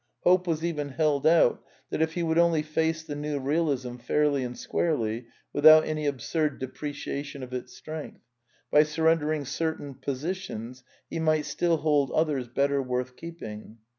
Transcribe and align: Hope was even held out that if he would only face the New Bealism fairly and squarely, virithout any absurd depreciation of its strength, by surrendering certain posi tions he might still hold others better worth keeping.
Hope 0.21 0.47
was 0.47 0.65
even 0.65 0.89
held 0.89 1.27
out 1.27 1.63
that 1.91 2.01
if 2.01 2.13
he 2.15 2.23
would 2.23 2.39
only 2.39 2.63
face 2.63 3.03
the 3.03 3.13
New 3.15 3.39
Bealism 3.39 4.01
fairly 4.01 4.43
and 4.43 4.57
squarely, 4.57 5.27
virithout 5.53 5.85
any 5.85 6.07
absurd 6.07 6.57
depreciation 6.57 7.43
of 7.43 7.53
its 7.53 7.77
strength, 7.77 8.23
by 8.71 8.81
surrendering 8.81 9.45
certain 9.45 9.93
posi 9.93 10.33
tions 10.35 10.83
he 11.07 11.19
might 11.19 11.45
still 11.45 11.77
hold 11.77 12.09
others 12.13 12.47
better 12.47 12.81
worth 12.81 13.15
keeping. 13.15 13.77